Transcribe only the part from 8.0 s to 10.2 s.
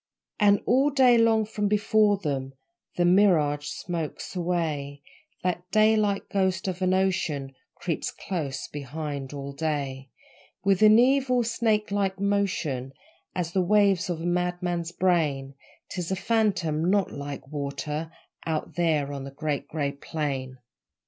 close behind all day